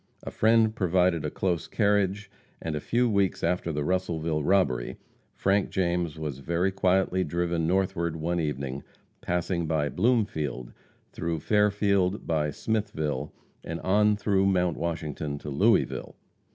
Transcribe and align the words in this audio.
A 0.23 0.31
friend 0.31 0.75
provided 0.75 1.23
a 1.23 1.29
close 1.29 1.67
carriage, 1.67 2.31
and 2.59 2.75
a 2.75 2.79
few 2.79 3.07
weeks 3.07 3.43
after 3.43 3.71
the 3.71 3.83
Russellville 3.83 4.43
robbery 4.43 4.97
Frank 5.35 5.69
James 5.69 6.17
was 6.17 6.39
very 6.39 6.71
quietly 6.71 7.23
driven 7.23 7.67
northward 7.67 8.15
one 8.15 8.39
evening, 8.39 8.81
passing 9.21 9.67
by 9.67 9.89
Bloomfield, 9.89 10.73
through 11.11 11.39
Fairfield, 11.41 12.25
by 12.25 12.49
Smithville, 12.49 13.31
and 13.63 13.79
on 13.81 14.15
through 14.15 14.47
Mount 14.47 14.75
Washington 14.75 15.37
to 15.37 15.51
Louisville. 15.51 16.15